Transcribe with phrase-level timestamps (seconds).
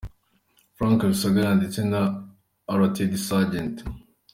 [0.75, 2.01] Frank Rusagara ndetse na
[2.79, 3.75] Rtd Sgt.